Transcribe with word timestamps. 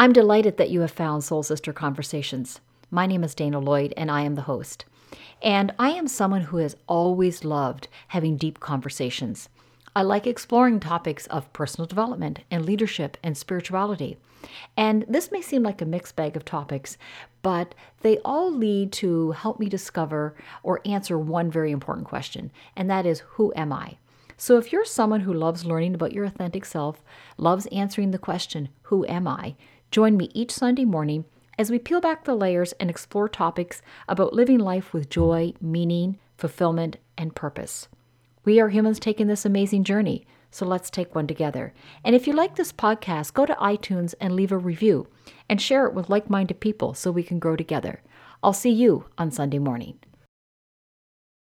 I'm 0.00 0.12
delighted 0.12 0.58
that 0.58 0.70
you 0.70 0.82
have 0.82 0.92
found 0.92 1.24
Soul 1.24 1.42
Sister 1.42 1.72
Conversations. 1.72 2.60
My 2.88 3.04
name 3.04 3.24
is 3.24 3.34
Dana 3.34 3.58
Lloyd, 3.58 3.92
and 3.96 4.12
I 4.12 4.20
am 4.20 4.36
the 4.36 4.42
host. 4.42 4.84
And 5.42 5.74
I 5.76 5.90
am 5.90 6.06
someone 6.06 6.42
who 6.42 6.58
has 6.58 6.76
always 6.86 7.44
loved 7.44 7.88
having 8.06 8.36
deep 8.36 8.60
conversations. 8.60 9.48
I 9.96 10.02
like 10.02 10.24
exploring 10.24 10.78
topics 10.78 11.26
of 11.26 11.52
personal 11.52 11.88
development 11.88 12.38
and 12.48 12.64
leadership 12.64 13.16
and 13.24 13.36
spirituality. 13.36 14.18
And 14.76 15.04
this 15.08 15.32
may 15.32 15.42
seem 15.42 15.64
like 15.64 15.82
a 15.82 15.84
mixed 15.84 16.14
bag 16.14 16.36
of 16.36 16.44
topics, 16.44 16.96
but 17.42 17.74
they 18.02 18.18
all 18.18 18.52
lead 18.52 18.92
to 18.92 19.32
help 19.32 19.58
me 19.58 19.68
discover 19.68 20.36
or 20.62 20.80
answer 20.84 21.18
one 21.18 21.50
very 21.50 21.72
important 21.72 22.06
question, 22.06 22.52
and 22.76 22.88
that 22.88 23.04
is 23.04 23.24
who 23.30 23.52
am 23.56 23.72
I? 23.72 23.96
So 24.40 24.56
if 24.56 24.72
you're 24.72 24.84
someone 24.84 25.22
who 25.22 25.32
loves 25.34 25.64
learning 25.64 25.96
about 25.96 26.12
your 26.12 26.24
authentic 26.24 26.64
self, 26.64 27.02
loves 27.36 27.66
answering 27.66 28.12
the 28.12 28.18
question, 28.18 28.68
who 28.82 29.04
am 29.06 29.26
I? 29.26 29.56
Join 29.90 30.16
me 30.16 30.30
each 30.32 30.52
Sunday 30.52 30.84
morning 30.84 31.24
as 31.58 31.72
we 31.72 31.80
peel 31.80 32.00
back 32.00 32.24
the 32.24 32.36
layers 32.36 32.70
and 32.74 32.88
explore 32.88 33.28
topics 33.28 33.82
about 34.08 34.32
living 34.32 34.60
life 34.60 34.92
with 34.92 35.10
joy, 35.10 35.54
meaning, 35.60 36.20
fulfillment, 36.36 36.98
and 37.18 37.34
purpose. 37.34 37.88
We 38.44 38.60
are 38.60 38.68
humans 38.68 39.00
taking 39.00 39.26
this 39.26 39.44
amazing 39.44 39.82
journey, 39.82 40.24
so 40.52 40.64
let's 40.64 40.88
take 40.88 41.16
one 41.16 41.26
together. 41.26 41.74
And 42.04 42.14
if 42.14 42.28
you 42.28 42.32
like 42.32 42.54
this 42.54 42.72
podcast, 42.72 43.34
go 43.34 43.44
to 43.44 43.54
iTunes 43.54 44.14
and 44.20 44.36
leave 44.36 44.52
a 44.52 44.56
review 44.56 45.08
and 45.48 45.60
share 45.60 45.84
it 45.86 45.94
with 45.94 46.08
like 46.08 46.30
minded 46.30 46.60
people 46.60 46.94
so 46.94 47.10
we 47.10 47.24
can 47.24 47.40
grow 47.40 47.56
together. 47.56 48.02
I'll 48.40 48.52
see 48.52 48.70
you 48.70 49.06
on 49.18 49.32
Sunday 49.32 49.58
morning. 49.58 49.98